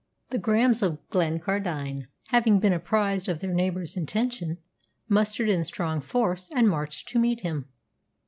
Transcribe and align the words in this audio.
The 0.31 0.39
Grahams 0.39 0.81
of 0.81 0.97
Glencardine, 1.11 2.07
having 2.29 2.57
been 2.59 2.73
apprised 2.73 3.29
of 3.29 3.39
their 3.39 3.53
neighbour's 3.53 3.95
intention, 3.95 4.57
mustered 5.07 5.47
in 5.47 5.63
strong 5.63 6.01
force, 6.01 6.49
and 6.55 6.67
marched 6.67 7.07
to 7.09 7.19
meet 7.19 7.41
him. 7.41 7.67